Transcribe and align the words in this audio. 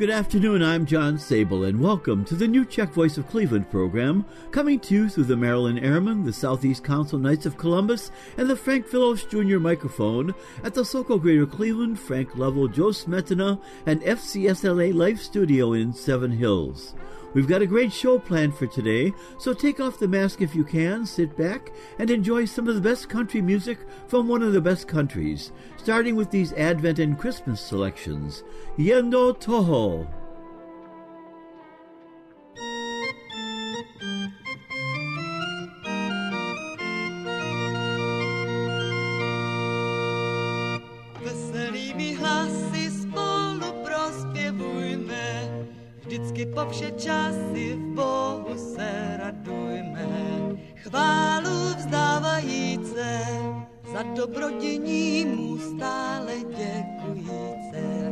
Good 0.00 0.08
afternoon, 0.08 0.62
I'm 0.62 0.86
John 0.86 1.18
Sabol, 1.18 1.68
and 1.68 1.78
welcome 1.78 2.24
to 2.24 2.34
the 2.34 2.48
new 2.48 2.64
Czech 2.64 2.90
Voice 2.94 3.18
of 3.18 3.28
Cleveland 3.28 3.70
program, 3.70 4.24
coming 4.50 4.80
to 4.80 4.94
you 4.94 5.08
through 5.10 5.24
the 5.24 5.36
Maryland 5.36 5.78
Airmen, 5.80 6.24
the 6.24 6.32
Southeast 6.32 6.82
Council 6.82 7.18
Knights 7.18 7.44
of 7.44 7.58
Columbus, 7.58 8.10
and 8.38 8.48
the 8.48 8.56
Frank 8.56 8.86
Phillips 8.86 9.24
Jr. 9.24 9.58
microphone 9.58 10.34
at 10.64 10.72
the 10.72 10.86
Sokol 10.86 11.18
Greater 11.18 11.44
Cleveland, 11.44 12.00
Frank 12.00 12.34
Level, 12.34 12.66
Joe 12.66 12.92
Smetana, 12.92 13.60
and 13.84 14.00
FCSLA 14.00 14.94
Life 14.94 15.20
Studio 15.20 15.74
in 15.74 15.92
Seven 15.92 16.30
Hills. 16.30 16.94
We've 17.32 17.46
got 17.46 17.62
a 17.62 17.66
great 17.66 17.92
show 17.92 18.18
planned 18.18 18.56
for 18.56 18.66
today, 18.66 19.12
so 19.38 19.54
take 19.54 19.78
off 19.78 19.98
the 19.98 20.08
mask 20.08 20.40
if 20.40 20.54
you 20.54 20.64
can, 20.64 21.06
sit 21.06 21.36
back, 21.36 21.70
and 21.98 22.10
enjoy 22.10 22.44
some 22.44 22.66
of 22.66 22.74
the 22.74 22.80
best 22.80 23.08
country 23.08 23.40
music 23.40 23.78
from 24.08 24.26
one 24.26 24.42
of 24.42 24.52
the 24.52 24.60
best 24.60 24.88
countries, 24.88 25.52
starting 25.76 26.16
with 26.16 26.30
these 26.30 26.52
Advent 26.54 26.98
and 26.98 27.18
Christmas 27.18 27.60
selections. 27.60 28.42
Yendo 28.76 29.38
Toho. 29.38 30.08
Vždycky 46.10 46.46
po 46.46 46.66
vše 46.70 46.90
časy 46.90 47.78
v 47.78 47.94
Bohu 47.94 48.58
se 48.74 48.90
radujme. 49.22 50.06
Chválu 50.74 51.74
vzdávajíce, 51.78 53.22
za 53.92 54.02
dobrodění 54.02 55.24
mu 55.24 55.58
stále 55.58 56.32
děkujíce. 56.50 58.10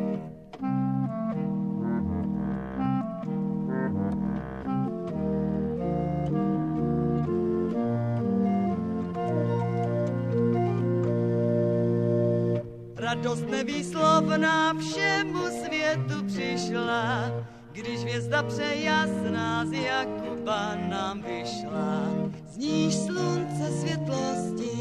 Radost 12.97 13.47
nevýslovná 13.51 14.75
všemu 14.75 15.45
světu 15.65 16.25
přišla, 16.27 17.31
když 17.79 18.01
hvězda 18.01 18.43
přejasná 18.43 19.67
z 19.67 19.73
Jakuba 19.73 20.75
nám 20.75 21.23
vyšla. 21.23 22.11
Z 22.49 22.57
níž 22.57 22.95
slunce 22.95 23.81
světlosti 23.81 24.79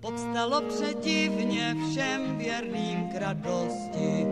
povstalo 0.00 0.60
předivně 0.60 1.76
všem 1.90 2.38
věrným 2.38 3.08
k 3.08 3.14
radosti. 3.14 4.26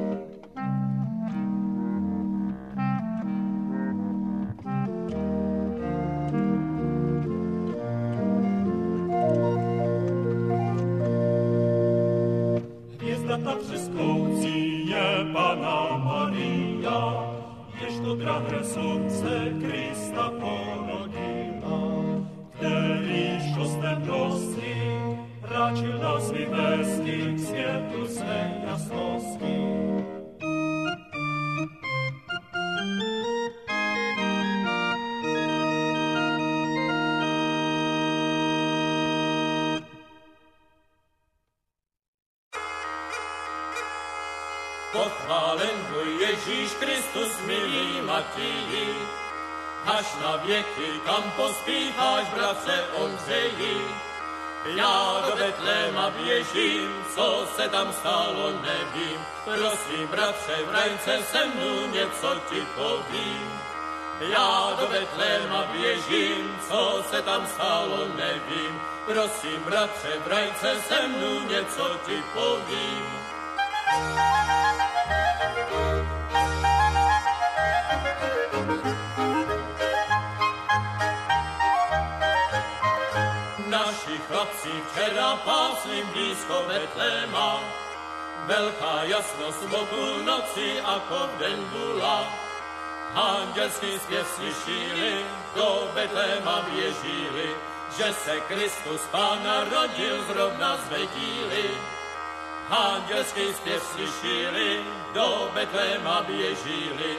Věky, 50.47 51.01
kam 51.05 51.31
pospícháš, 51.37 52.25
bratře, 52.35 52.85
omřeji. 52.95 53.89
Já 54.67 55.23
do 55.27 55.37
Betléma 55.37 56.11
běžím, 56.11 57.05
co 57.15 57.47
se 57.57 57.69
tam 57.69 57.93
stalo, 57.93 58.53
nevím. 58.53 59.21
Prosím, 59.45 60.09
bratře, 60.09 60.57
v 60.67 60.71
rajce 60.71 61.19
se 61.33 61.47
mnou 61.47 61.87
něco 61.87 62.41
ti 62.51 62.67
povím. 62.75 63.61
Já 64.21 64.77
do 64.81 64.87
Betléma 64.87 65.65
běžím, 65.73 66.59
co 66.69 67.05
se 67.11 67.23
tam 67.23 67.47
stalo, 67.47 68.09
nevím. 68.17 68.81
Prosím, 69.07 69.63
bratře, 69.65 70.13
v 70.25 70.29
rajce 70.29 70.77
se 70.89 71.09
mnou 71.09 71.41
něco 71.41 71.97
ti 72.07 72.23
povím. 72.35 73.07
Naši 83.77 84.17
chlapci 84.25 84.73
včera 84.89 85.37
pásli 85.45 86.01
blízko 86.13 86.65
Betléma, 86.65 87.61
velká 88.49 89.05
jasnost 89.05 89.69
o 89.69 89.85
půlnoci 89.85 90.81
ako 90.81 91.29
v 91.29 91.39
den 91.39 91.61
bula. 91.69 92.25
Andělský 93.15 93.99
zpěv 93.99 94.27
slyšeli, 94.35 95.25
do 95.55 95.93
Betléma 95.95 96.65
běžíli, 96.73 97.49
že 97.99 98.09
se 98.25 98.41
Kristus 98.49 99.03
Pán 99.13 99.45
narodil 99.45 100.25
zrovna 100.25 100.77
z 100.77 100.85
Bedíly. 100.89 101.69
Andělský 102.71 103.55
zpěv 103.55 103.83
slyšeli, 103.93 104.81
do 105.13 105.51
Betléma 105.55 106.23
běžíli, 106.23 107.13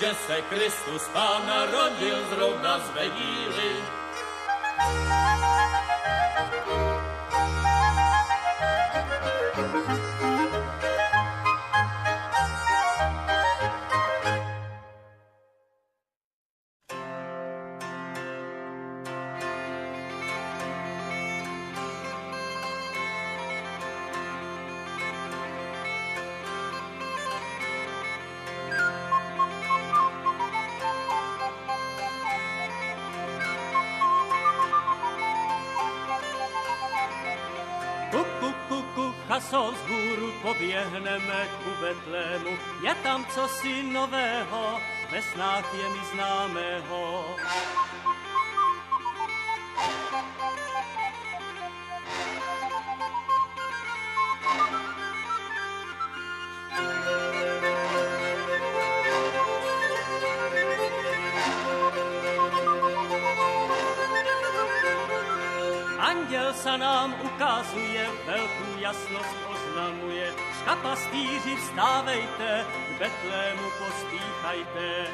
že 0.00 0.14
se 0.26 0.42
Kristus 0.42 1.08
Pán 1.12 1.46
narodil 1.46 2.18
zrovna 2.30 2.78
z 2.78 2.90
Bedíly. 2.90 3.82
Kuku, 4.84 5.93
Betlému, 41.84 42.56
je 42.80 42.94
tam 43.04 43.26
cosi 43.28 43.82
nového, 43.92 44.80
ve 45.12 45.20
snách 45.22 45.68
je 45.74 45.88
mi 45.88 46.02
známého. 46.16 47.36
Anděl 65.98 66.54
se 66.54 66.78
nám 66.78 67.14
ukazuje, 67.20 68.08
velkou 68.26 68.78
jasnost 68.78 69.36
oznamuje, 69.52 70.32
Škapastýři 70.64 71.56
vstávejte, 71.56 72.66
k 72.88 72.98
Betlému 72.98 73.70
pospíchajte. 73.78 75.06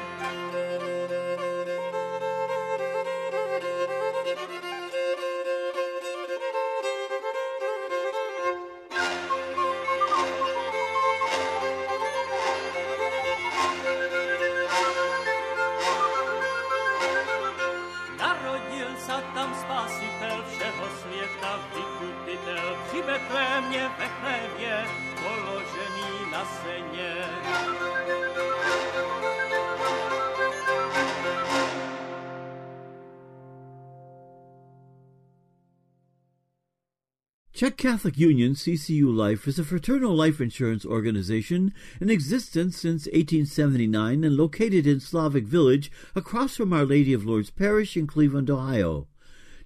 Czech 37.61 37.77
Catholic 37.77 38.17
Union 38.17 38.55
CCU 38.55 39.15
Life 39.15 39.47
is 39.47 39.59
a 39.59 39.63
fraternal 39.63 40.15
life 40.15 40.41
insurance 40.41 40.83
organization 40.83 41.75
in 41.99 42.09
existence 42.09 42.75
since 42.75 43.05
1879 43.05 44.23
and 44.23 44.35
located 44.35 44.87
in 44.87 44.99
Slavic 44.99 45.45
Village 45.45 45.91
across 46.15 46.57
from 46.57 46.73
Our 46.73 46.85
Lady 46.85 47.13
of 47.13 47.23
Lourdes 47.23 47.51
Parish 47.51 47.95
in 47.95 48.07
Cleveland, 48.07 48.49
Ohio. 48.49 49.05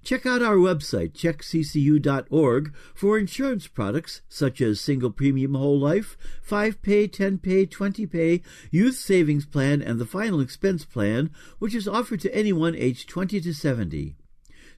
Check 0.04 0.26
out 0.26 0.42
our 0.42 0.58
website, 0.58 1.14
checkccu.org, 1.14 2.76
for 2.94 3.18
insurance 3.18 3.68
products 3.70 4.22
such 4.28 4.60
as 4.60 4.82
single 4.82 5.10
premium 5.10 5.54
whole 5.54 5.80
life, 5.80 6.18
5 6.42 6.82
pay, 6.82 7.08
10 7.08 7.38
pay, 7.38 7.66
20 7.66 8.06
pay, 8.08 8.42
youth 8.72 8.96
savings 8.96 9.46
plan, 9.46 9.82
and 9.82 10.00
the 10.00 10.06
final 10.06 10.42
expense 10.42 10.84
plan, 10.84 11.30
which 11.60 11.74
is 11.74 11.88
offered 11.88 12.20
to 12.20 12.36
anyone 12.36 12.76
aged 12.76 13.08
20 13.08 13.40
to 13.40 13.54
70. 13.54 14.18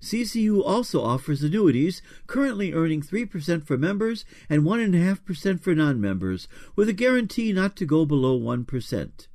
CCU 0.01 0.63
also 0.63 1.01
offers 1.01 1.43
annuities, 1.43 2.01
currently 2.27 2.73
earning 2.73 3.01
3% 3.01 3.65
for 3.65 3.77
members 3.77 4.25
and 4.49 4.63
1.5% 4.63 5.59
for 5.59 5.73
non 5.73 5.99
members, 5.99 6.47
with 6.75 6.89
a 6.89 6.93
guarantee 6.93 7.51
not 7.51 7.75
to 7.75 7.85
go 7.85 8.05
below 8.05 8.39
1%. 8.39 9.27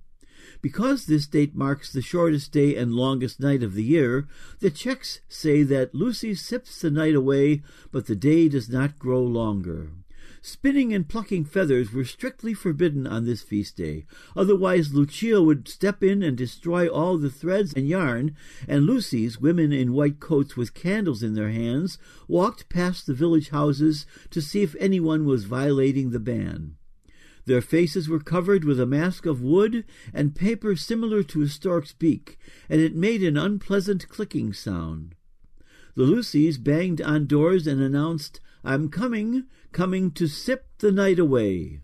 Because 0.62 1.06
this 1.06 1.28
date 1.28 1.56
marks 1.56 1.92
the 1.92 2.02
shortest 2.02 2.52
day 2.52 2.76
and 2.76 2.94
longest 2.94 3.40
night 3.40 3.64
of 3.64 3.74
the 3.74 3.84
year, 3.84 4.28
the 4.60 4.72
Czechs 4.72 5.20
say 5.28 5.64
that 5.64 5.96
Lucy 5.96 6.34
sips 6.36 6.80
the 6.80 6.92
night 6.92 7.16
away, 7.16 7.62
but 7.92 8.06
the 8.06 8.16
day 8.16 8.48
does 8.48 8.70
not 8.70 9.00
grow 9.00 9.22
longer. 9.22 9.92
Spinning 10.44 10.92
and 10.92 11.08
plucking 11.08 11.46
feathers 11.46 11.94
were 11.94 12.04
strictly 12.04 12.56
forbidden 12.56 13.06
on 13.06 13.26
this 13.26 13.44
feast 13.44 13.78
day, 13.78 14.08
otherwise 14.36 14.92
Lucia 14.92 15.40
would 15.40 15.68
step 15.68 16.02
in 16.04 16.24
and 16.24 16.36
destroy 16.36 16.88
all 16.88 17.20
the 17.20 17.30
threads 17.30 17.74
and 17.74 17.88
yarn, 17.88 18.36
and 18.68 18.88
Lucy's, 18.88 19.40
women 19.40 19.72
in 19.72 19.94
white 19.94 20.20
coats 20.20 20.58
with 20.58 20.74
candles 20.74 21.22
in 21.22 21.36
their 21.36 21.52
hands, 21.52 22.00
walked 22.28 22.70
past 22.70 23.06
the 23.06 23.14
village 23.14 23.50
houses 23.50 24.08
to 24.32 24.42
see 24.42 24.64
if 24.64 24.76
anyone 24.80 25.26
was 25.26 25.44
violating 25.44 26.10
the 26.10 26.20
ban. 26.20 26.76
Their 27.46 27.62
faces 27.62 28.10
were 28.10 28.20
covered 28.20 28.64
with 28.64 28.80
a 28.80 28.88
mask 28.88 29.28
of 29.28 29.44
wood 29.44 29.86
and 30.12 30.34
paper 30.34 30.76
similar 30.76 31.22
to 31.22 31.44
a 31.44 31.48
stork's 31.50 31.94
beak, 31.94 32.40
and 32.68 32.82
it 32.82 32.96
made 32.96 33.22
an 33.22 33.38
unpleasant 33.38 34.10
clicking 34.10 34.54
sound. 34.54 35.14
The 35.94 36.04
Lucys 36.04 36.58
banged 36.58 37.02
on 37.02 37.28
doors 37.28 37.68
and 37.68 37.80
announced, 37.80 38.40
I'm 38.64 38.90
coming, 38.90 39.46
coming 39.72 40.12
to 40.12 40.28
sip 40.28 40.66
the 40.80 40.92
night 40.92 41.20
away. 41.20 41.82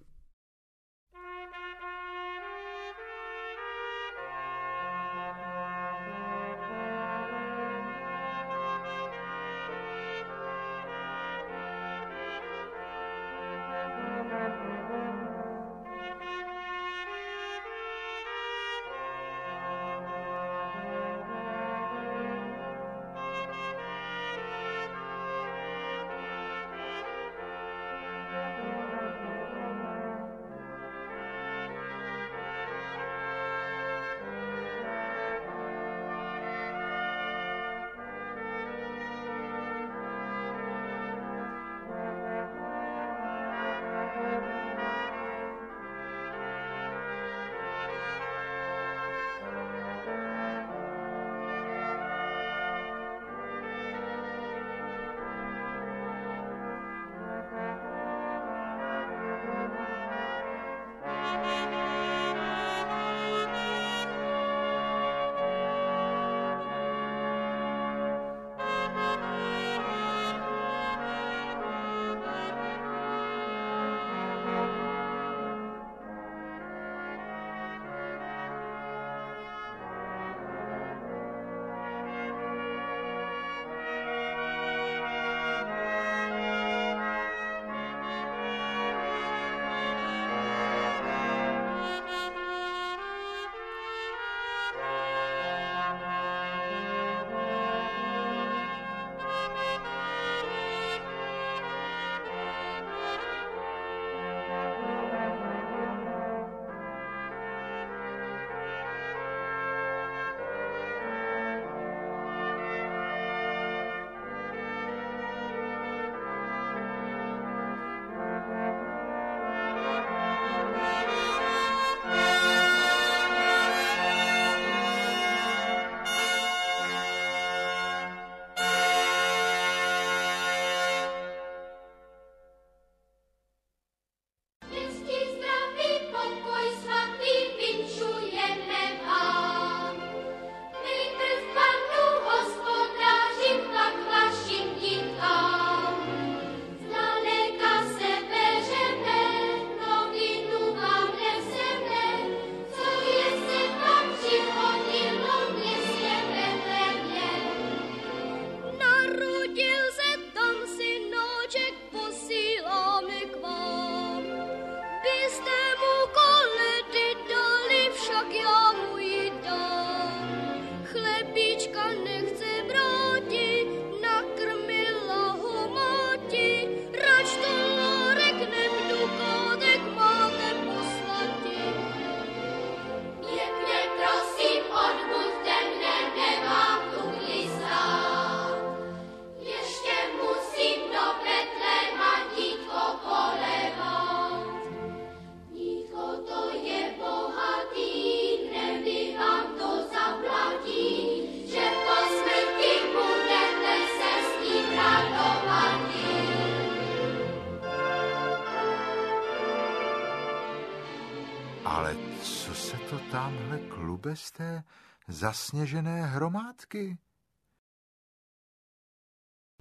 Tamhle 214.08 214.16
klube 214.16 214.16
z 214.16 214.32
té 214.32 214.64
zasněžené 215.08 216.06
hromádky? 216.06 216.98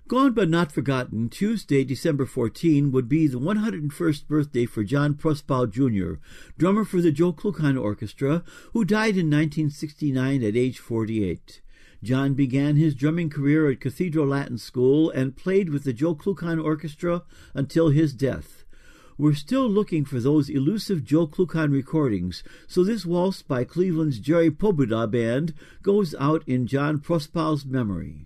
Gone 0.09 0.31
but 0.31 0.49
not 0.49 0.73
forgotten, 0.73 1.29
Tuesday, 1.29 1.85
December 1.85 2.27
14, 2.27 2.93
would 2.93 3.09
be 3.09 3.27
the 3.27 3.41
101st 3.41 4.29
birthday 4.29 4.65
for 4.65 4.85
John 4.85 5.15
Prospal 5.15 5.67
Jr., 5.67 6.21
drummer 6.57 6.85
for 6.85 7.03
the 7.03 7.11
Joe 7.11 7.33
Klukan 7.33 7.77
Orchestra, 7.77 8.45
who 8.73 8.85
died 8.85 9.17
in 9.17 9.29
1969 9.29 10.45
at 10.45 10.57
age 10.57 10.79
48. 10.79 11.61
John 12.05 12.35
began 12.35 12.77
his 12.77 12.95
drumming 12.95 13.31
career 13.31 13.69
at 13.69 13.81
Cathedral 13.81 14.29
Latin 14.29 14.59
School 14.59 15.11
and 15.11 15.37
played 15.37 15.71
with 15.71 15.83
the 15.83 15.93
Joe 15.93 16.15
Klukan 16.15 16.63
Orchestra 16.63 17.25
until 17.53 17.89
his 17.89 18.15
death. 18.15 18.56
We're 19.19 19.33
still 19.33 19.67
looking 19.67 20.05
for 20.05 20.21
those 20.21 20.51
elusive 20.51 21.03
Joe 21.03 21.27
Klukan 21.27 21.73
recordings, 21.73 22.45
so 22.67 22.85
this 22.85 23.07
waltz 23.07 23.41
by 23.41 23.65
Cleveland's 23.65 24.19
Jerry 24.19 24.51
Pobuda 24.51 25.11
Band 25.11 25.55
goes 25.83 26.15
out 26.21 26.47
in 26.47 26.67
John 26.67 26.99
Prospal's 26.99 27.65
memory. 27.65 28.26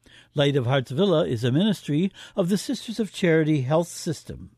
Light 0.33 0.55
of 0.55 0.65
Hearts 0.65 0.91
Villa 0.91 1.25
is 1.25 1.43
a 1.43 1.51
ministry 1.51 2.09
of 2.37 2.47
the 2.47 2.57
Sisters 2.57 3.01
of 3.01 3.11
Charity 3.11 3.61
Health 3.61 3.89
System. 3.89 4.51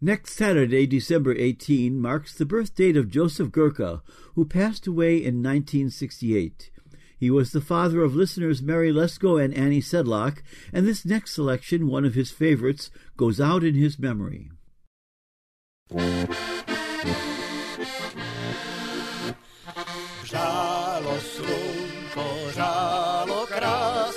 Next 0.00 0.32
Saturday, 0.32 0.86
December 0.86 1.34
18, 1.36 2.00
marks 2.00 2.34
the 2.34 2.46
birth 2.46 2.74
date 2.74 2.96
of 2.96 3.10
Joseph 3.10 3.48
Gurka, 3.48 4.00
who 4.34 4.46
passed 4.46 4.86
away 4.86 5.16
in 5.16 5.42
1968. 5.42 6.70
He 7.18 7.30
was 7.30 7.52
the 7.52 7.60
father 7.60 8.02
of 8.02 8.16
listeners 8.16 8.62
Mary 8.62 8.90
Lesko 8.90 9.42
and 9.42 9.52
Annie 9.52 9.82
Sedlock, 9.82 10.42
and 10.72 10.86
this 10.86 11.04
next 11.04 11.34
selection, 11.34 11.88
one 11.88 12.06
of 12.06 12.14
his 12.14 12.30
favorites, 12.30 12.90
goes 13.18 13.40
out 13.40 13.62
in 13.62 13.74
his 13.74 13.98
memory. 13.98 14.50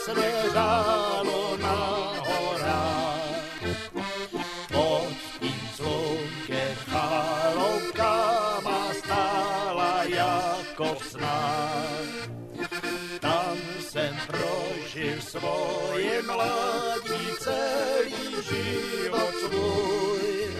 Ležalo 0.08 1.58
na 1.58 1.80
horách. 2.22 3.62
Pod 4.72 5.14
tím 5.40 5.62
slunkem 5.76 6.76
chaloupkama 6.90 8.82
stála 9.04 10.04
jako 10.04 10.96
v. 10.96 11.16
Tam 13.20 13.58
jsem 13.82 14.14
prožil 14.28 15.22
svoje 15.22 16.22
mladí 16.22 17.26
celý 17.40 18.28
život 18.50 19.34
svůj. 19.42 20.54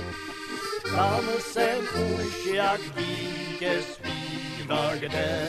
Tam 0.96 1.24
jsem 1.40 1.80
už 2.18 2.46
jak 2.54 2.82
dítě 2.82 3.82
zpíval, 3.94 4.92
kde 5.00 5.48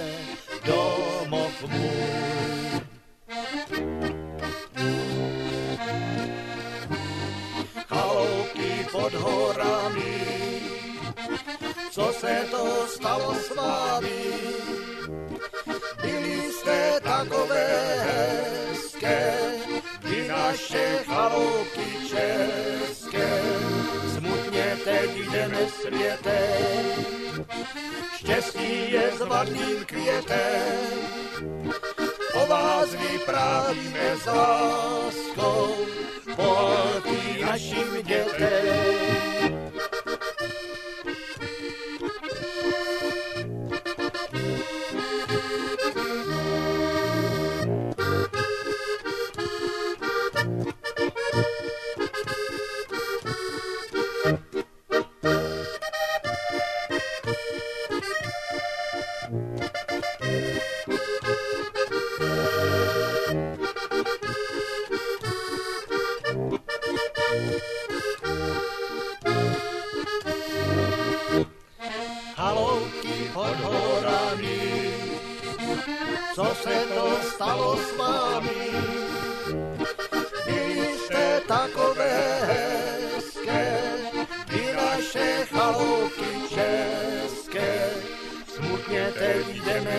domov 0.69 1.65
můj. 1.69 2.09
pod 8.93 9.15
horami. 9.15 10.21
Co 11.91 12.13
se 12.13 12.45
to 12.51 12.87
stalo 12.87 13.35
s 13.35 13.55
vámi? 13.55 14.25
byli 16.03 16.53
jste 16.53 17.01
takové 17.01 17.67
hezké, 17.99 19.33
naše 20.49 21.05
chalouky 21.05 21.87
české. 22.09 23.43
Smutně 24.19 24.77
teď 24.85 25.11
jdeme 25.17 25.59
světem, 25.69 27.45
štěstí 28.17 28.93
je 28.93 29.11
zvatným 29.19 29.85
květem. 29.87 31.03
O 32.35 32.47
vás 32.47 32.89
vyprávíme 32.95 34.17
s 34.23 34.27
láskou, 34.27 35.77
bohatý 36.37 37.43
našim 37.43 38.03
dětem. 38.03 39.68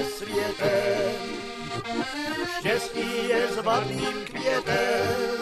Světem, 0.04 1.16
štěstí 2.60 3.28
je 3.30 3.48
květem. 4.26 5.40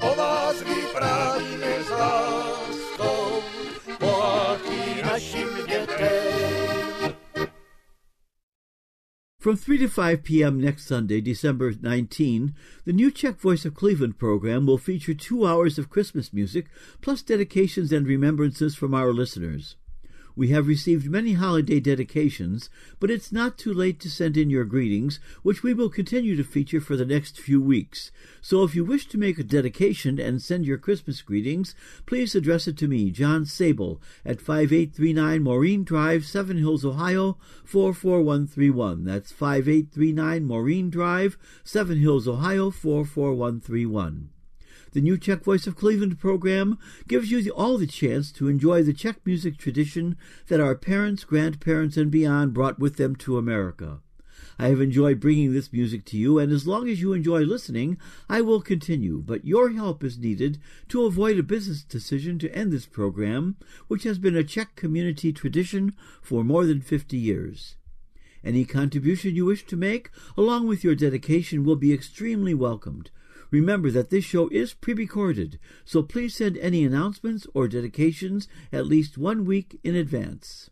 O 0.00 0.14
vás 0.16 0.62
vyprávíme 0.62 1.84
s 1.84 1.90
láskou, 1.90 3.42
bohatý 4.00 5.02
našim 5.02 5.48
dětem. 5.68 7.14
From 9.44 9.56
3 9.58 9.78
to 9.78 9.88
5 9.88 10.24
p.m. 10.24 10.58
next 10.58 10.86
Sunday, 10.86 11.20
December 11.20 11.74
19, 11.74 12.54
the 12.86 12.94
New 12.94 13.10
Czech 13.10 13.38
Voice 13.42 13.66
of 13.66 13.74
Cleveland 13.74 14.18
program 14.18 14.64
will 14.64 14.78
feature 14.78 15.12
two 15.12 15.46
hours 15.46 15.78
of 15.78 15.90
Christmas 15.90 16.32
music, 16.32 16.70
plus 17.02 17.22
dedications 17.22 17.92
and 17.92 18.06
remembrances 18.06 18.74
from 18.74 18.94
our 18.94 19.12
listeners. 19.12 19.76
We 20.36 20.48
have 20.48 20.66
received 20.66 21.08
many 21.08 21.34
holiday 21.34 21.78
dedications, 21.78 22.68
but 22.98 23.10
it's 23.10 23.30
not 23.30 23.56
too 23.56 23.72
late 23.72 24.00
to 24.00 24.10
send 24.10 24.36
in 24.36 24.50
your 24.50 24.64
greetings, 24.64 25.20
which 25.42 25.62
we 25.62 25.72
will 25.72 25.88
continue 25.88 26.34
to 26.34 26.42
feature 26.42 26.80
for 26.80 26.96
the 26.96 27.04
next 27.04 27.38
few 27.38 27.60
weeks. 27.60 28.10
So 28.40 28.64
if 28.64 28.74
you 28.74 28.84
wish 28.84 29.06
to 29.08 29.18
make 29.18 29.38
a 29.38 29.44
dedication 29.44 30.18
and 30.18 30.42
send 30.42 30.66
your 30.66 30.78
Christmas 30.78 31.22
greetings, 31.22 31.76
please 32.04 32.34
address 32.34 32.66
it 32.66 32.76
to 32.78 32.88
me, 32.88 33.12
John 33.12 33.44
Sabol, 33.44 34.00
at 34.24 34.40
5839 34.40 35.40
Maureen 35.40 35.84
Drive, 35.84 36.26
Seven 36.26 36.58
Hills, 36.58 36.84
Ohio, 36.84 37.38
44131. 37.64 39.04
That's 39.04 39.30
5839 39.30 40.44
Maureen 40.44 40.90
Drive, 40.90 41.38
Seven 41.62 41.98
Hills, 41.98 42.26
Ohio, 42.26 42.72
44131. 42.72 44.30
The 44.94 45.00
New 45.00 45.18
Czech 45.18 45.42
Voice 45.42 45.66
of 45.66 45.74
Cleveland 45.74 46.20
program 46.20 46.78
gives 47.08 47.28
you 47.28 47.50
all 47.50 47.78
the 47.78 47.86
chance 47.88 48.30
to 48.30 48.46
enjoy 48.46 48.84
the 48.84 48.92
Czech 48.92 49.16
music 49.26 49.58
tradition 49.58 50.16
that 50.46 50.60
our 50.60 50.76
parents, 50.76 51.24
grandparents, 51.24 51.96
and 51.96 52.12
beyond 52.12 52.54
brought 52.54 52.78
with 52.78 52.94
them 52.94 53.16
to 53.16 53.36
America. 53.36 54.02
I 54.56 54.68
have 54.68 54.80
enjoyed 54.80 55.18
bringing 55.18 55.52
this 55.52 55.72
music 55.72 56.04
to 56.04 56.16
you, 56.16 56.38
and 56.38 56.52
as 56.52 56.68
long 56.68 56.88
as 56.88 57.00
you 57.00 57.12
enjoy 57.12 57.40
listening, 57.40 57.98
I 58.28 58.40
will 58.40 58.60
continue. 58.60 59.20
But 59.20 59.44
your 59.44 59.70
help 59.70 60.04
is 60.04 60.16
needed 60.16 60.58
to 60.90 61.06
avoid 61.06 61.40
a 61.40 61.42
business 61.42 61.82
decision 61.82 62.38
to 62.38 62.56
end 62.56 62.72
this 62.72 62.86
program, 62.86 63.56
which 63.88 64.04
has 64.04 64.20
been 64.20 64.36
a 64.36 64.44
Czech 64.44 64.76
community 64.76 65.32
tradition 65.32 65.94
for 66.22 66.44
more 66.44 66.64
than 66.66 66.80
50 66.80 67.16
years. 67.16 67.74
Any 68.44 68.64
contribution 68.64 69.34
you 69.34 69.46
wish 69.46 69.66
to 69.66 69.76
make, 69.76 70.10
along 70.36 70.68
with 70.68 70.84
your 70.84 70.94
dedication, 70.94 71.64
will 71.64 71.74
be 71.74 71.92
extremely 71.92 72.54
welcomed. 72.54 73.10
Remember 73.54 73.88
that 73.92 74.10
this 74.10 74.24
show 74.24 74.48
is 74.48 74.74
pre 74.74 74.94
recorded, 74.94 75.60
so 75.84 76.02
please 76.02 76.34
send 76.34 76.58
any 76.58 76.84
announcements 76.84 77.46
or 77.54 77.68
dedications 77.68 78.48
at 78.72 78.84
least 78.84 79.16
one 79.16 79.44
week 79.44 79.78
in 79.84 79.94
advance. 79.94 80.70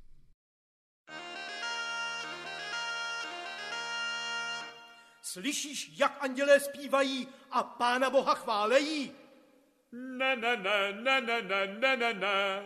Slyšíš, 5.22 5.92
jak 5.96 6.18
andělé 6.20 6.60
zpívají 6.60 7.28
a 7.50 7.62
Pána 7.62 8.10
Boha 8.10 8.34
chválejí? 8.34 9.12
Ne, 9.92 10.36
ne, 10.36 10.56
ne, 10.56 10.92
ne, 11.02 11.20
ne, 11.20 11.42
ne, 11.42 11.66
ne, 11.78 11.96
ne, 11.96 12.14
ne. 12.14 12.62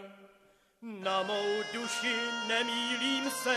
Na 0.83 1.23
mou 1.23 1.63
duši 1.75 2.17
nemýlím 2.49 3.31
se, 3.31 3.57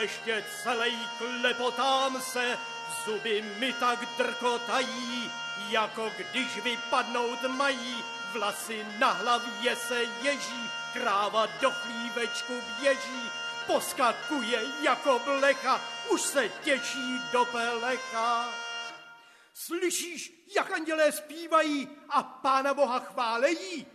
ještě 0.00 0.44
celej 0.62 0.92
klepotám 1.18 2.20
se, 2.20 2.56
zuby 3.04 3.44
mi 3.60 3.72
tak 3.72 3.98
drkotají, 4.18 5.30
jako 5.70 6.10
když 6.18 6.56
vypadnout 6.62 7.42
mají, 7.42 8.04
vlasy 8.32 8.86
na 8.98 9.10
hlavě 9.10 9.76
se 9.76 10.02
ježí, 10.22 10.70
kráva 10.92 11.46
do 11.60 11.70
chlívečku 11.70 12.52
běží, 12.80 13.30
poskakuje 13.66 14.62
jako 14.82 15.20
blecha, 15.24 15.80
už 16.10 16.20
se 16.20 16.48
těší 16.48 17.18
do 17.32 17.44
pelecha. 17.44 18.48
Slyšíš, 19.54 20.32
jak 20.56 20.72
andělé 20.72 21.12
zpívají 21.12 21.88
a 22.08 22.22
Pána 22.22 22.74
Boha 22.74 22.98
chválejí? 22.98 23.86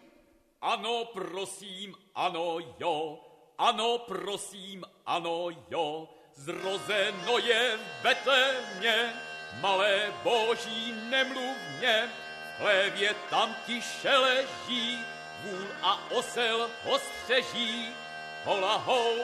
Ano, 0.61 1.05
prosím, 1.05 1.95
ano, 2.15 2.57
jo. 2.79 3.19
Ano, 3.57 3.97
prosím, 3.97 4.83
ano, 5.05 5.47
jo. 5.69 6.09
Zrozeno 6.35 7.37
je 7.37 7.77
v 7.77 8.03
Betlémě, 8.03 9.13
malé 9.61 10.13
boží 10.23 10.95
nemluvně. 11.09 12.09
V 12.09 12.57
chlévě 12.57 13.15
tam 13.29 13.55
tiše 13.65 14.17
leží, 14.17 15.05
vůl 15.43 15.67
a 15.81 15.99
osel 16.11 16.69
ho 16.83 16.99
střeží. 16.99 17.95
Hola 18.43 18.75
hou, 18.77 19.17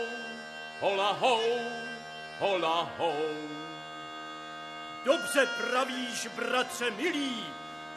hola 0.80 1.12
hou, 1.12 1.60
hola 2.40 2.92
hou. 2.98 3.50
Dobře 5.06 5.46
pravíš, 5.46 6.28
bratře 6.28 6.92
milý, 6.92 7.46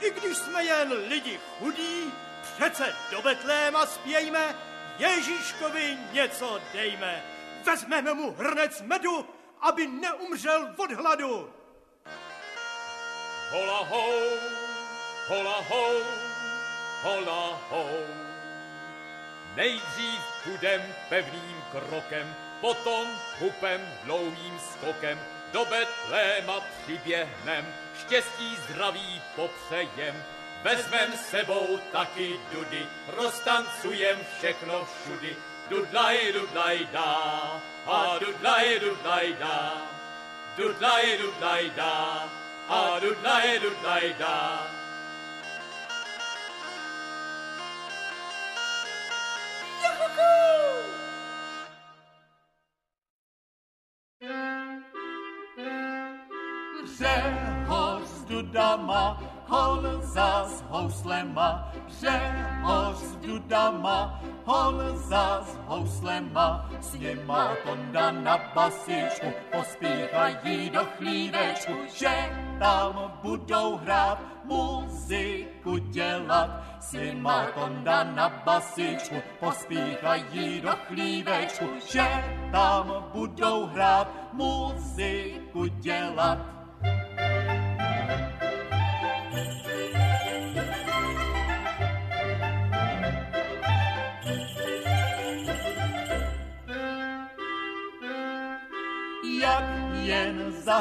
i 0.01 0.11
když 0.11 0.37
jsme 0.37 0.65
jen 0.65 0.93
lidi 0.93 1.41
chudí, 1.59 2.13
přece 2.43 2.95
do 3.11 3.23
Betléma 3.23 3.87
spějme, 3.87 4.55
Ježíškovi 4.99 5.99
něco 6.13 6.61
dejme. 6.73 7.23
Vezmeme 7.65 8.15
mu 8.15 8.31
hrnec 8.31 8.83
medu, 8.83 9.29
aby 9.61 9.87
neumřel 9.87 10.75
od 10.77 10.93
hladu. 10.93 11.53
Hola 13.53 13.85
hou, 13.85 14.39
hola 15.29 15.61
hou, 15.69 16.03
hola 17.03 17.61
hou. 17.71 18.07
Nejdřív 19.57 20.21
půjdem 20.45 20.95
pevným 21.09 21.63
krokem, 21.73 22.35
potom 22.61 23.09
hupem 23.41 23.81
dlouhým 24.05 24.59
skokem, 24.59 25.21
do 25.53 25.65
Betléma 25.65 26.61
přiběhnem, 26.61 27.75
štěstí 28.01 28.57
zdraví 28.57 29.23
popřejem. 29.37 30.25
Vezmem 30.63 31.13
sebou 31.13 31.79
taky 31.93 32.41
dudy, 32.53 32.87
roztancujem 33.07 34.19
všechno 34.39 34.85
všudy. 34.85 35.37
Dudlaj, 35.69 36.33
dudlaj, 36.33 36.89
dá, 36.93 37.63
a 37.87 38.19
dudlaj, 38.19 38.81
dudlaj, 38.81 39.33
dá. 39.33 39.73
Dudlaj, 40.57 41.19
dudlaj, 41.19 41.71
dá, 41.71 42.29
Adunai, 42.69 43.57
Adunai, 43.57 44.19
da. 44.19 44.83
dama, 58.53 59.17
hol 59.49 60.03
zas 60.15 60.63
hoslema, 60.71 61.73
že 62.01 62.13
hoš 62.65 63.01
du 63.25 63.39
dama, 63.49 64.21
Honza 64.45 65.47
s 65.47 65.55
houslema, 65.67 66.71
s 66.81 66.95
nima 66.95 67.55
Tonda 67.63 68.11
na 68.11 68.39
basičku, 68.55 69.27
pospíchají 69.53 70.71
do 70.71 70.85
chlívečku, 70.99 71.73
že 71.95 72.11
tam 72.59 73.19
budou 73.23 73.77
hrát, 73.77 74.19
muziku 74.45 75.79
dělat. 75.79 76.51
S 76.81 76.93
nima 76.93 77.47
Tonda 77.55 78.05
na 78.05 78.29
basičku, 78.29 79.23
pospíchají 79.41 80.61
do 80.61 80.75
chlívečku, 80.87 81.67
že 81.93 82.07
tam 82.53 83.11
budou 83.13 83.67
hrát, 83.67 84.09
muziku 84.33 85.67
dělat. 85.67 86.52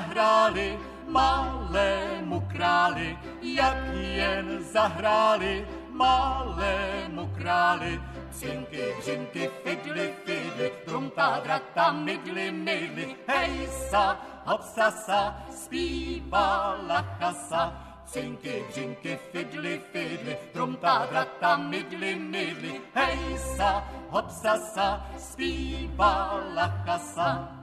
Zahráli 0.01 0.79
malému 1.05 2.41
králi, 2.49 3.17
jak 3.41 3.77
jen 3.93 4.63
zahráli 4.73 5.67
malému 5.93 7.29
králi. 7.37 8.01
Cinky, 8.31 8.95
břinky, 8.97 9.49
fidly, 9.63 10.13
fidly, 10.25 10.71
trumta, 10.85 11.41
drata, 11.43 11.91
mydly, 11.91 12.51
mydly, 12.51 13.15
hej 13.27 13.67
sa, 13.91 14.17
hopsa 14.45 14.89
sa, 14.91 15.45
zpívala 15.51 17.05
chasa. 17.19 17.75
Cinky, 18.07 18.65
břinky, 18.69 19.19
fidly, 19.31 19.81
fidly, 19.93 20.37
trumta, 20.53 21.05
drata, 21.11 21.57
mydly, 21.57 22.15
mydly, 22.15 22.81
hej 22.95 23.37
sa, 23.37 23.83
hopsa 24.09 24.57
sa, 24.57 25.05
zpívala 25.19 26.71
chasa. 26.87 27.60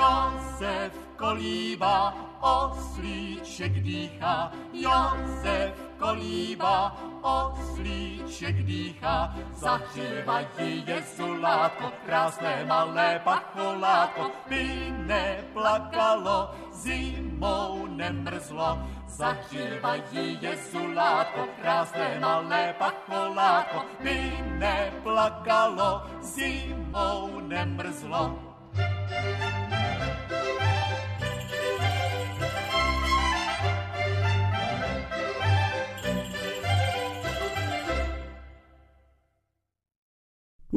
Josef 0.00 0.92
kolíba, 1.16 2.14
oslíček 2.40 3.84
dýchá. 3.84 4.52
Josef 4.72 5.76
kolíba, 5.98 6.96
oslíček 7.20 8.64
dýchá. 8.64 9.36
Zahřívají 9.52 10.84
jezulátko, 10.86 11.92
krásné 12.06 12.64
malé 12.64 13.20
pacholátko, 13.24 14.30
by 14.48 14.94
neplakalo, 15.04 16.50
zimou 16.72 17.86
nemrzlo. 17.86 18.78
Zahřívají 19.06 20.38
jezulátko, 20.40 21.44
krásné 21.60 22.20
malé 22.20 22.74
pacholátko, 22.78 23.84
by 24.00 24.32
neplakalo, 24.56 26.02
zimou 26.20 27.40
nemrzlo. 27.40 28.49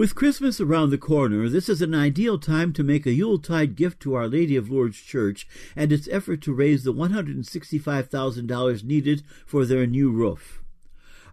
With 0.03 0.15
Christmas 0.15 0.59
around 0.59 0.89
the 0.89 0.97
corner, 0.97 1.47
this 1.47 1.69
is 1.69 1.81
an 1.81 1.95
ideal 1.95 2.37
time 2.37 2.73
to 2.73 2.83
make 2.83 3.05
a 3.05 3.13
Yuletide 3.13 3.77
gift 3.77 4.01
to 4.01 4.15
Our 4.15 4.27
Lady 4.27 4.57
of 4.57 4.69
Lourdes 4.69 4.99
Church 4.99 5.47
and 5.77 5.93
its 5.93 6.09
effort 6.11 6.41
to 6.41 6.53
raise 6.53 6.83
the 6.83 6.93
$165,000 6.93 8.83
needed 8.83 9.23
for 9.45 9.63
their 9.63 9.87
new 9.87 10.11
roof. 10.11 10.61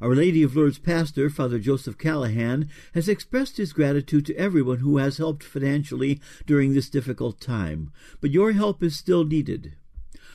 Our 0.00 0.14
Lady 0.14 0.44
of 0.44 0.54
Lourdes 0.54 0.78
pastor, 0.78 1.28
Father 1.28 1.58
Joseph 1.58 1.98
Callahan, 1.98 2.70
has 2.94 3.08
expressed 3.08 3.56
his 3.56 3.72
gratitude 3.72 4.24
to 4.26 4.36
everyone 4.36 4.78
who 4.78 4.98
has 4.98 5.18
helped 5.18 5.42
financially 5.42 6.20
during 6.46 6.72
this 6.72 6.88
difficult 6.88 7.40
time, 7.40 7.90
but 8.20 8.30
your 8.30 8.52
help 8.52 8.84
is 8.84 8.94
still 8.94 9.24
needed. 9.24 9.74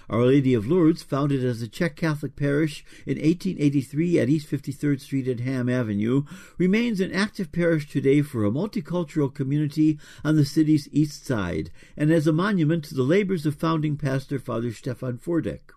Our 0.08 0.26
Lady 0.26 0.54
of 0.54 0.68
Lourdes, 0.68 1.02
founded 1.02 1.44
as 1.44 1.64
a 1.64 1.68
Czech 1.68 1.96
Catholic 1.96 2.36
parish 2.36 2.86
in 3.08 3.18
1883 3.18 4.20
at 4.20 4.30
East 4.30 4.50
53rd 4.50 5.02
Street 5.02 5.28
and 5.28 5.40
Hamm 5.40 5.68
Avenue, 5.68 6.26
remains 6.60 7.00
an 7.00 7.12
active 7.12 7.52
parish 7.52 7.90
today 7.90 8.22
for 8.22 8.46
a 8.46 8.52
multicultural 8.52 9.34
community 9.34 9.98
on 10.24 10.36
the 10.36 10.46
city's 10.46 10.88
east 10.92 11.26
side 11.26 11.72
and 11.98 12.12
as 12.12 12.28
a 12.28 12.32
monument 12.32 12.84
to 12.86 12.94
the 12.94 13.02
labors 13.02 13.48
of 13.48 13.56
founding 13.56 13.98
pastor 13.98 14.38
Father 14.38 14.72
Stefan 14.72 15.18
Furdek. 15.18 15.72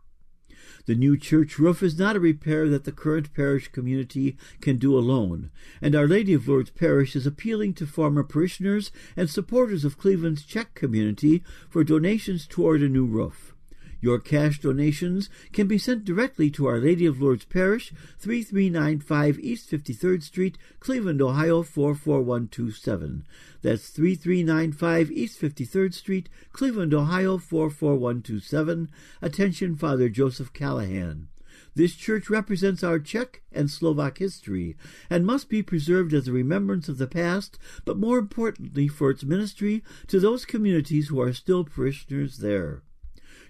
The 0.84 0.94
new 0.94 1.16
church 1.16 1.58
roof 1.58 1.82
is 1.82 1.98
not 1.98 2.16
a 2.16 2.20
repair 2.20 2.68
that 2.68 2.84
the 2.84 2.92
current 2.92 3.32
parish 3.34 3.68
community 3.68 4.36
can 4.60 4.76
do 4.76 4.96
alone, 4.96 5.50
and 5.80 5.94
Our 5.94 6.06
Lady 6.06 6.34
of 6.34 6.46
Lourdes 6.46 6.70
Parish 6.70 7.16
is 7.16 7.26
appealing 7.26 7.74
to 7.74 7.86
former 7.86 8.22
parishioners 8.22 8.90
and 9.16 9.30
supporters 9.30 9.84
of 9.84 9.98
Cleveland's 9.98 10.44
Czech 10.44 10.74
community 10.74 11.42
for 11.68 11.84
donations 11.84 12.46
toward 12.46 12.82
a 12.82 12.88
new 12.88 13.06
roof. 13.06 13.54
Your 14.00 14.20
cash 14.20 14.60
donations 14.60 15.28
can 15.52 15.66
be 15.66 15.76
sent 15.76 16.04
directly 16.04 16.50
to 16.52 16.66
Our 16.66 16.78
Lady 16.78 17.04
of 17.04 17.20
Lourdes 17.20 17.44
Parish, 17.44 17.92
3395 18.20 19.40
East 19.40 19.68
53rd 19.70 20.22
Street, 20.22 20.58
Cleveland, 20.78 21.20
Ohio 21.20 21.64
44127. 21.64 23.26
That's 23.62 23.88
3395 23.88 25.10
East 25.10 25.40
53rd 25.40 25.94
Street, 25.94 26.28
Cleveland, 26.52 26.94
Ohio 26.94 27.38
44127. 27.38 28.88
Attention 29.20 29.74
Father 29.74 30.08
Joseph 30.08 30.52
Callahan. 30.52 31.26
This 31.74 31.94
church 31.94 32.30
represents 32.30 32.84
our 32.84 33.00
Czech 33.00 33.42
and 33.52 33.68
Slovak 33.68 34.18
history 34.18 34.76
and 35.10 35.26
must 35.26 35.48
be 35.48 35.62
preserved 35.62 36.12
as 36.12 36.28
a 36.28 36.32
remembrance 36.32 36.88
of 36.88 36.98
the 36.98 37.06
past, 37.08 37.58
but 37.84 37.98
more 37.98 38.18
importantly 38.18 38.86
for 38.86 39.10
its 39.10 39.24
ministry 39.24 39.82
to 40.06 40.20
those 40.20 40.44
communities 40.44 41.08
who 41.08 41.20
are 41.20 41.32
still 41.32 41.64
parishioners 41.64 42.38
there. 42.38 42.82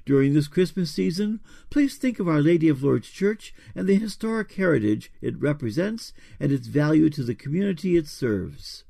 During 0.09 0.33
this 0.33 0.49
Christmas 0.49 0.90
season, 0.90 1.40
please 1.68 1.97
think 1.97 2.18
of 2.18 2.27
Our 2.27 2.40
Lady 2.40 2.71
of 2.71 2.83
Lourdes 2.83 3.11
Church 3.11 3.55
and 3.75 3.87
the 3.87 3.97
historic 3.97 4.51
heritage 4.55 5.12
it 5.21 5.38
represents 5.38 6.14
and 6.40 6.51
its 6.51 6.66
value 6.66 7.11
to 7.11 7.23
the 7.23 7.35
community 7.35 7.94
it 7.94 8.09
serves. 8.09 8.85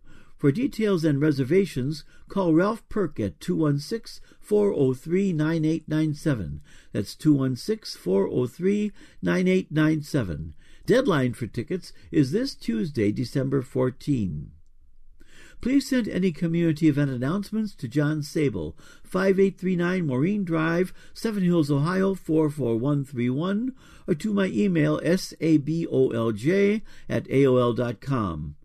For 0.46 0.52
details 0.52 1.04
and 1.04 1.20
reservations, 1.20 2.04
call 2.30 2.54
Ralph 2.54 2.88
Perk 2.88 3.20
at 3.20 3.40
216 3.40 4.24
403 4.40 5.34
9897. 5.34 6.62
That's 6.92 7.16
216 7.16 8.00
403 8.00 8.92
9897. 9.24 10.54
Deadline 10.86 11.34
for 11.34 11.48
tickets 11.48 11.94
is 12.12 12.32
this 12.32 12.54
Tuesday, 12.54 13.12
December 13.12 13.64
14. 13.64 14.52
Please 15.62 15.90
send 15.90 16.08
any 16.08 16.32
community 16.32 16.90
event 16.90 17.10
announcements 17.10 17.74
to 17.74 17.88
John 17.88 18.22
Sabol, 18.22 18.76
5839 19.04 20.06
Maureen 20.06 20.44
Drive, 20.44 20.94
Seven 21.16 21.42
Hills, 21.42 21.72
Ohio 21.72 22.14
44131, 22.14 23.74
or 24.08 24.14
to 24.14 24.32
my 24.32 24.46
email 24.46 25.00
sabolj 25.00 26.82
at 27.10 27.24
aol.com. 27.24 28.56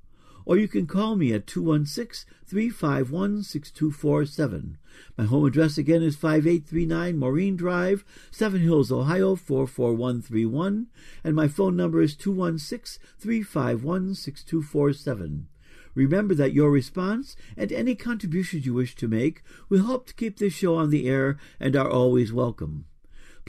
Or 0.51 0.57
you 0.57 0.67
can 0.67 0.89
call 0.89 1.15
me 1.15 1.33
at 1.33 1.47
216 1.47 2.29
351 2.45 3.45
6247. 3.45 4.79
My 5.17 5.23
home 5.23 5.47
address 5.47 5.79
again 5.79 6.03
is 6.03 6.17
5839 6.17 7.17
Maureen 7.17 7.55
Drive, 7.55 8.05
Seven 8.33 8.61
Hills, 8.61 8.91
Ohio 8.91 9.37
44131, 9.37 10.89
and 11.23 11.37
my 11.37 11.47
phone 11.47 11.77
number 11.77 12.03
is 12.03 12.17
216 12.17 13.01
351 13.21 14.17
6247. 14.17 15.47
Remember 15.95 16.35
that 16.35 16.53
your 16.53 16.73
response 16.73 17.37
and 17.57 17.71
any 17.71 17.95
contributions 17.95 18.67
you 18.67 18.75
wish 18.75 18.97
to 18.97 19.07
make 19.07 19.45
will 19.69 19.87
help 19.87 20.09
to 20.09 20.15
keep 20.15 20.41
this 20.41 20.53
show 20.53 20.75
on 20.75 20.91
the 20.91 21.09
air 21.09 21.39
and 21.61 21.77
are 21.77 21.89
always 21.89 22.33
welcome. 22.33 22.87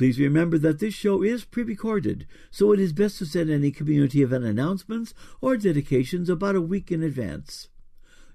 Please 0.01 0.17
remember 0.17 0.57
that 0.57 0.79
this 0.79 0.95
show 0.95 1.21
is 1.21 1.45
pre 1.45 1.61
recorded, 1.61 2.25
so 2.49 2.71
it 2.71 2.79
is 2.79 2.91
best 2.91 3.19
to 3.19 3.25
send 3.27 3.51
any 3.51 3.69
community 3.69 4.23
event 4.23 4.43
announcements 4.43 5.13
or 5.41 5.55
dedications 5.55 6.27
about 6.27 6.55
a 6.55 6.61
week 6.61 6.91
in 6.91 7.03
advance. 7.03 7.69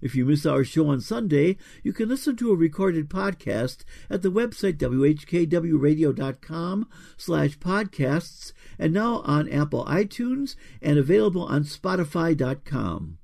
If 0.00 0.14
you 0.14 0.24
miss 0.24 0.46
our 0.46 0.62
show 0.62 0.90
on 0.90 1.00
Sunday, 1.00 1.57
you 1.83 1.92
can 1.92 2.09
listen 2.09 2.37
to 2.37 2.52
a 2.52 2.57
recorded 2.57 3.11
podcast 3.11 3.79
at 4.09 4.22
the 4.22 4.31
website 4.31 4.76
whkwradio.com 4.76 6.88
slash 7.16 7.59
podcasts 7.59 8.52
and 8.79 8.92
now 8.92 9.22
on 9.22 9.48
Apple 9.48 9.85
iTunes 9.87 10.55
and 10.81 11.00
available 11.00 11.42
on 11.42 11.64
Spotify.com. 11.64 13.18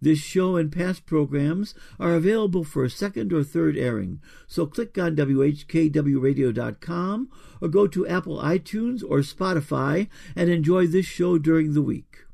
This 0.00 0.20
show 0.20 0.54
and 0.56 0.70
past 0.70 1.06
programs 1.06 1.74
are 1.98 2.14
available 2.14 2.62
for 2.62 2.84
a 2.84 2.90
second 2.90 3.32
or 3.32 3.42
third 3.42 3.76
airing, 3.76 4.20
so 4.46 4.64
click 4.64 4.96
on 4.96 5.16
WHKWRadio.com 5.16 7.28
or 7.60 7.68
go 7.68 7.88
to 7.88 8.06
Apple 8.06 8.38
iTunes 8.38 9.02
or 9.02 9.18
Spotify 9.18 10.08
and 10.36 10.48
enjoy 10.48 10.86
this 10.86 11.06
show 11.06 11.36
during 11.36 11.74
the 11.74 11.82
week. 11.82 12.26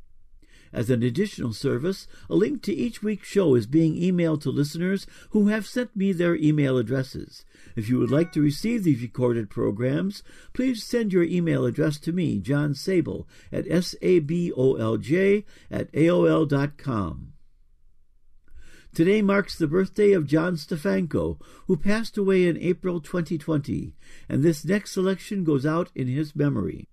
As 0.74 0.90
an 0.90 1.04
additional 1.04 1.52
service, 1.52 2.08
a 2.28 2.34
link 2.34 2.60
to 2.62 2.74
each 2.74 3.00
week's 3.00 3.28
show 3.28 3.54
is 3.54 3.66
being 3.66 3.94
emailed 3.94 4.42
to 4.42 4.50
listeners 4.50 5.06
who 5.30 5.46
have 5.46 5.66
sent 5.66 5.94
me 5.94 6.10
their 6.10 6.34
email 6.34 6.76
addresses. 6.76 7.44
If 7.76 7.88
you 7.88 8.00
would 8.00 8.10
like 8.10 8.32
to 8.32 8.42
receive 8.42 8.82
these 8.82 9.00
recorded 9.00 9.48
programs, 9.48 10.24
please 10.52 10.82
send 10.82 11.12
your 11.12 11.22
email 11.22 11.64
address 11.64 11.98
to 12.00 12.12
me, 12.12 12.40
John 12.40 12.74
Sabol, 12.74 13.24
at 13.52 13.66
sabolj 13.66 15.44
at 15.70 15.92
aol.com. 15.92 17.33
Today 18.94 19.22
marks 19.22 19.58
the 19.58 19.66
birthday 19.66 20.12
of 20.12 20.28
John 20.28 20.54
Stefanko, 20.54 21.40
who 21.66 21.76
passed 21.76 22.16
away 22.16 22.46
in 22.46 22.56
April 22.58 23.00
2020, 23.00 23.92
and 24.28 24.44
this 24.44 24.64
next 24.64 24.92
selection 24.92 25.42
goes 25.42 25.66
out 25.66 25.90
in 25.96 26.06
his 26.06 26.36
memory. 26.36 26.86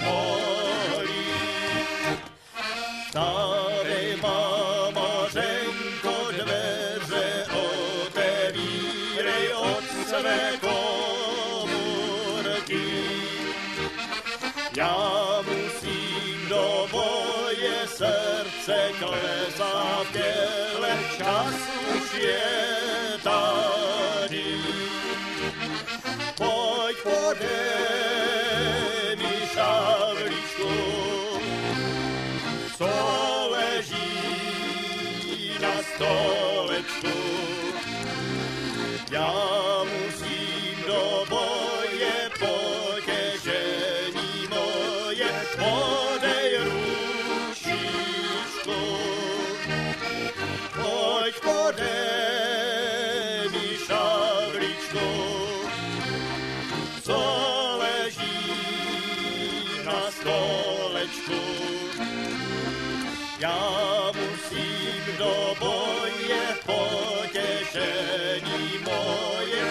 Mohli. 0.00 1.22
Starej 3.10 4.16
mamařenko, 4.22 6.14
dveře 6.30 7.46
otevírej 8.06 9.52
od 9.54 9.84
své 10.08 10.52
komůrky. 10.60 11.92
Já 14.76 15.40
musím 15.42 16.48
do 16.48 16.88
moje 16.92 17.86
srdce 17.86 18.90
klesat 18.98 20.06
v 20.06 20.12
těle, 20.12 20.98
čas 21.18 21.54
už 21.94 22.14
je 22.22 22.42
tady. 23.22 24.56
Pojď 26.36 26.96
podej 27.02 28.41
szabliczku, 29.54 30.72
co 32.78 32.88
leży 33.50 34.06
na 35.60 35.82
stołeczku. 35.82 37.18
Ja 39.12 39.51
Já 63.42 64.10
musím 64.14 65.16
do 65.18 65.54
boje 65.60 66.42
potěšení 66.66 67.78
moje, 68.84 69.64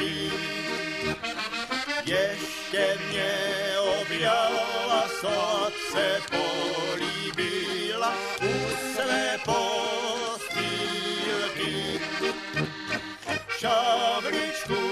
letý. 0.00 0.32
Ještě 2.04 2.98
mě 3.08 3.34
objala, 4.00 5.08
sladce 5.20 6.20
políbila 6.30 8.14
u 8.42 8.52
své 8.94 9.38
postýlky. 9.44 10.60
Šavličku 13.58 14.90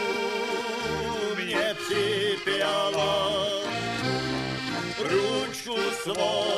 mě 1.37 1.77
připěla, 1.87 3.29
ručku 4.99 5.77
svou 6.03 6.58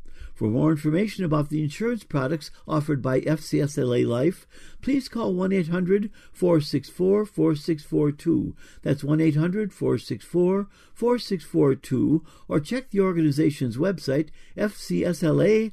For 0.41 0.49
more 0.49 0.71
information 0.71 1.23
about 1.23 1.49
the 1.49 1.61
insurance 1.61 2.03
products 2.03 2.49
offered 2.67 2.99
by 2.99 3.21
FCSLA 3.21 4.07
Life, 4.07 4.47
please 4.81 5.07
call 5.07 5.35
1 5.35 5.53
800 5.53 6.09
464 6.33 7.27
4642. 7.27 8.55
That's 8.81 9.03
1 9.03 9.21
800 9.21 9.71
464 9.71 10.67
4642, 10.95 12.25
or 12.47 12.59
check 12.59 12.89
the 12.89 13.01
organization's 13.01 13.77
website, 13.77 14.29
fcsla.org. 14.57 15.71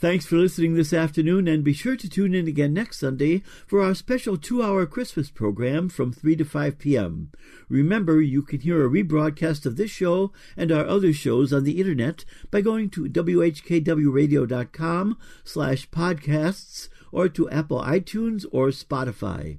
Thanks 0.00 0.24
for 0.24 0.36
listening 0.36 0.72
this 0.72 0.94
afternoon, 0.94 1.46
and 1.46 1.62
be 1.62 1.74
sure 1.74 1.94
to 1.94 2.08
tune 2.08 2.34
in 2.34 2.48
again 2.48 2.72
next 2.72 3.00
Sunday 3.00 3.42
for 3.66 3.82
our 3.82 3.94
special 3.94 4.38
two 4.38 4.62
hour 4.62 4.86
Christmas 4.86 5.28
program 5.28 5.90
from 5.90 6.10
3 6.10 6.36
to 6.36 6.44
5 6.46 6.78
p.m. 6.78 7.30
Remember, 7.68 8.22
you 8.22 8.40
can 8.40 8.60
hear 8.60 8.82
a 8.82 8.88
rebroadcast 8.88 9.66
of 9.66 9.76
this 9.76 9.90
show 9.90 10.32
and 10.56 10.72
our 10.72 10.86
other 10.86 11.12
shows 11.12 11.52
on 11.52 11.64
the 11.64 11.78
internet 11.78 12.24
by 12.50 12.62
going 12.62 12.88
to 12.88 13.10
whkwradio.com 13.10 15.18
slash 15.44 15.90
podcasts 15.90 16.88
or 17.12 17.28
to 17.28 17.50
Apple 17.50 17.82
iTunes 17.82 18.46
or 18.50 18.68
Spotify. 18.68 19.58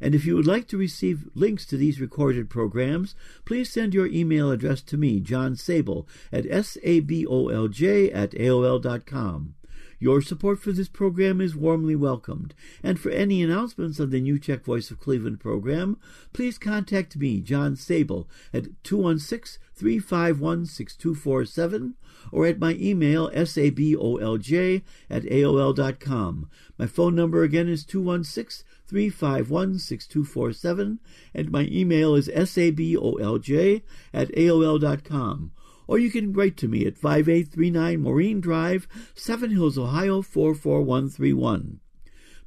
And 0.00 0.14
if 0.14 0.24
you 0.24 0.36
would 0.36 0.46
like 0.46 0.68
to 0.68 0.78
receive 0.78 1.28
links 1.34 1.66
to 1.66 1.76
these 1.76 2.00
recorded 2.00 2.48
programs, 2.48 3.14
please 3.44 3.70
send 3.70 3.92
your 3.92 4.06
email 4.06 4.50
address 4.50 4.80
to 4.82 4.96
me, 4.96 5.20
John 5.20 5.54
Sabol, 5.54 6.06
at 6.32 6.44
sabolj 6.44 8.14
at 8.14 8.30
aol.com. 8.30 9.54
Your 9.98 10.20
support 10.20 10.58
for 10.58 10.72
this 10.72 10.88
program 10.88 11.40
is 11.40 11.56
warmly 11.56 11.96
welcomed. 11.96 12.54
And 12.82 13.00
for 13.00 13.10
any 13.10 13.42
announcements 13.42 13.98
of 13.98 14.10
the 14.10 14.20
New 14.20 14.38
Czech 14.38 14.64
Voice 14.64 14.90
of 14.90 15.00
Cleveland 15.00 15.40
program, 15.40 15.98
please 16.32 16.58
contact 16.58 17.16
me, 17.16 17.40
John 17.40 17.76
Sabol, 17.76 18.26
at 18.52 18.68
216 18.84 19.60
351 19.74 20.66
6247 20.66 21.94
or 22.32 22.46
at 22.46 22.58
my 22.58 22.72
email, 22.74 23.30
sabolj 23.30 24.82
at 25.10 25.22
aol.com. 25.22 26.50
My 26.78 26.86
phone 26.86 27.14
number 27.14 27.42
again 27.42 27.68
is 27.68 27.84
216 27.84 28.66
351 28.86 29.78
6247, 29.78 31.00
and 31.34 31.50
my 31.50 31.62
email 31.70 32.14
is 32.14 32.28
sabolj 32.28 33.82
at 34.12 34.28
aol.com. 34.28 35.52
Or 35.86 35.98
you 35.98 36.10
can 36.10 36.32
write 36.32 36.56
to 36.58 36.68
me 36.68 36.84
at 36.86 36.98
5839 36.98 38.00
Maureen 38.00 38.40
Drive, 38.40 38.88
Seven 39.14 39.50
Hills, 39.50 39.78
Ohio 39.78 40.22
44131. 40.22 41.80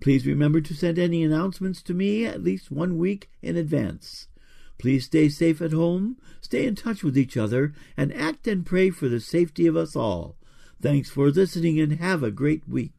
Please 0.01 0.25
remember 0.25 0.61
to 0.61 0.73
send 0.73 0.97
any 0.97 1.23
announcements 1.23 1.81
to 1.83 1.93
me 1.93 2.25
at 2.25 2.43
least 2.43 2.71
one 2.71 2.97
week 2.97 3.29
in 3.41 3.57
advance. 3.57 4.27
Please 4.77 5.05
stay 5.05 5.27
safe 5.27 5.61
at 5.61 5.73
home, 5.73 6.17
stay 6.39 6.65
in 6.65 6.75
touch 6.75 7.03
with 7.03 7.17
each 7.17 7.35
other, 7.35 7.73
and 7.97 8.13
act 8.13 8.47
and 8.47 8.65
pray 8.65 8.89
for 8.89 9.09
the 9.09 9.19
safety 9.19 9.67
of 9.67 9.75
us 9.75 9.95
all. 9.95 10.37
Thanks 10.81 11.09
for 11.09 11.29
listening 11.29 11.79
and 11.79 11.99
have 11.99 12.23
a 12.23 12.31
great 12.31 12.67
week. 12.67 12.98